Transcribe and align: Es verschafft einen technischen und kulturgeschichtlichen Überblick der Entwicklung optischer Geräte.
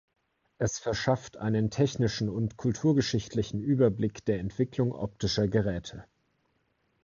Es 0.57 0.79
verschafft 0.79 1.37
einen 1.37 1.69
technischen 1.69 2.27
und 2.27 2.57
kulturgeschichtlichen 2.57 3.61
Überblick 3.61 4.25
der 4.25 4.39
Entwicklung 4.39 4.93
optischer 4.95 5.47
Geräte. 5.47 6.05